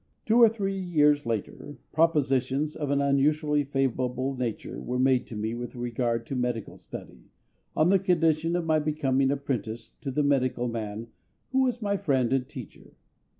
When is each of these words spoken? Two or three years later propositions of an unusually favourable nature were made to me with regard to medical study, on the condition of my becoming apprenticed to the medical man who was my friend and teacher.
Two 0.25 0.41
or 0.41 0.49
three 0.49 0.79
years 0.79 1.27
later 1.27 1.77
propositions 1.91 2.75
of 2.75 2.89
an 2.89 3.01
unusually 3.01 3.63
favourable 3.63 4.35
nature 4.35 4.79
were 4.81 4.97
made 4.97 5.27
to 5.27 5.35
me 5.35 5.53
with 5.53 5.75
regard 5.75 6.25
to 6.25 6.35
medical 6.35 6.79
study, 6.79 7.29
on 7.75 7.89
the 7.89 7.99
condition 7.99 8.55
of 8.55 8.65
my 8.65 8.79
becoming 8.79 9.29
apprenticed 9.29 10.01
to 10.01 10.09
the 10.09 10.23
medical 10.23 10.67
man 10.67 11.09
who 11.51 11.61
was 11.65 11.83
my 11.83 11.97
friend 11.97 12.33
and 12.33 12.49
teacher. 12.49 12.93